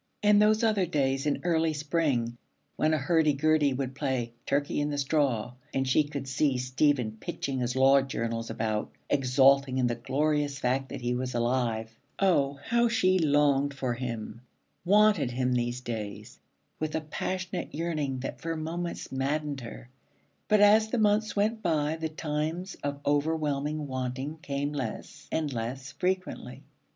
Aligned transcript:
And 0.23 0.41
those 0.41 0.63
other 0.63 0.87
days 0.87 1.27
in 1.27 1.41
early 1.43 1.73
spring, 1.73 2.35
when 2.75 2.91
a 2.91 2.97
hurdy 2.97 3.33
gurdy 3.33 3.71
would 3.71 3.93
play 3.93 4.33
'Turkey 4.47 4.79
in 4.81 4.89
the 4.89 4.97
Straw,' 4.97 5.53
and 5.75 5.87
she 5.87 6.03
could 6.05 6.27
see 6.27 6.57
Stephen 6.57 7.17
pitching 7.19 7.59
his 7.59 7.75
Law 7.75 8.01
Journals 8.01 8.49
about, 8.49 8.89
exulting 9.11 9.77
in 9.77 9.85
the 9.85 9.93
glorious 9.93 10.57
fact 10.57 10.89
that 10.89 11.01
he 11.01 11.13
was 11.13 11.35
alive. 11.35 11.95
Oh, 12.17 12.59
how 12.65 12.87
she 12.87 13.19
longed 13.19 13.75
for 13.75 13.93
him, 13.93 14.41
wanted 14.83 15.29
him 15.29 15.53
these 15.53 15.81
days 15.81 16.39
with 16.79 16.95
a 16.95 17.01
passionate 17.01 17.75
yearning 17.75 18.21
that 18.21 18.41
for 18.41 18.55
moments 18.57 19.11
maddened 19.11 19.61
her. 19.61 19.87
But 20.47 20.61
as 20.61 20.87
the 20.89 20.97
months 20.97 21.35
went 21.35 21.61
by 21.61 21.95
the 21.95 22.09
times 22.09 22.73
of 22.81 23.01
overwhelming 23.05 23.85
wanting 23.85 24.37
came 24.41 24.73
less 24.73 25.27
and 25.31 25.53
less 25.53 25.91
frequently. 25.91 26.63